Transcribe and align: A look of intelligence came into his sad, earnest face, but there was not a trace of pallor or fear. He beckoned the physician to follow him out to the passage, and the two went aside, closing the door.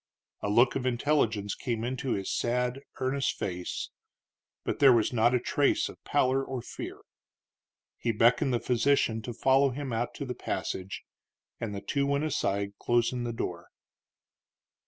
A 0.41 0.49
look 0.49 0.75
of 0.75 0.87
intelligence 0.87 1.53
came 1.53 1.83
into 1.83 2.13
his 2.13 2.33
sad, 2.33 2.79
earnest 2.99 3.37
face, 3.37 3.91
but 4.63 4.79
there 4.79 4.91
was 4.91 5.13
not 5.13 5.35
a 5.35 5.39
trace 5.39 5.89
of 5.89 6.03
pallor 6.03 6.43
or 6.43 6.63
fear. 6.63 7.01
He 7.99 8.11
beckoned 8.11 8.51
the 8.51 8.59
physician 8.59 9.21
to 9.21 9.31
follow 9.31 9.69
him 9.69 9.93
out 9.93 10.15
to 10.15 10.25
the 10.25 10.33
passage, 10.33 11.03
and 11.59 11.75
the 11.75 11.81
two 11.81 12.07
went 12.07 12.23
aside, 12.23 12.73
closing 12.79 13.25
the 13.25 13.31
door. 13.31 13.67